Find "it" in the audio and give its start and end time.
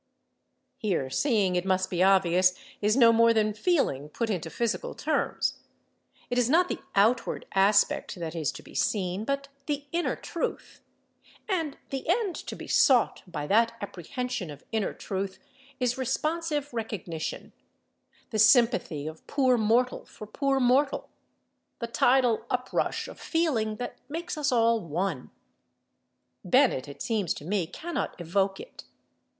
1.55-1.63, 6.31-6.39, 26.87-27.03, 28.59-28.85